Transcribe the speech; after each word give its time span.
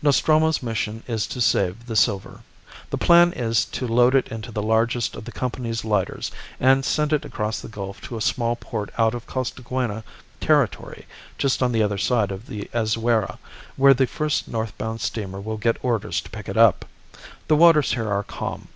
Nostromo's 0.00 0.62
mission 0.62 1.02
is 1.06 1.26
to 1.26 1.42
save 1.42 1.84
the 1.84 1.94
silver. 1.94 2.40
The 2.88 2.96
plan 2.96 3.34
is 3.34 3.66
to 3.66 3.86
load 3.86 4.14
it 4.14 4.28
into 4.28 4.50
the 4.50 4.62
largest 4.62 5.14
of 5.14 5.26
the 5.26 5.30
Company's 5.30 5.84
lighters, 5.84 6.30
and 6.58 6.82
send 6.86 7.12
it 7.12 7.26
across 7.26 7.60
the 7.60 7.68
gulf 7.68 8.00
to 8.04 8.16
a 8.16 8.22
small 8.22 8.56
port 8.56 8.88
out 8.96 9.12
of 9.14 9.26
Costaguana 9.26 10.02
territory 10.40 11.04
just 11.36 11.62
on 11.62 11.70
the 11.70 11.82
other 11.82 11.98
side 11.98 12.30
the 12.48 12.70
Azuera, 12.72 13.38
where 13.76 13.92
the 13.92 14.06
first 14.06 14.48
northbound 14.48 15.02
steamer 15.02 15.38
will 15.38 15.58
get 15.58 15.76
orders 15.82 16.22
to 16.22 16.30
pick 16.30 16.48
it 16.48 16.56
up. 16.56 16.86
The 17.48 17.56
waters 17.56 17.92
here 17.92 18.08
are 18.10 18.22
calm. 18.22 18.68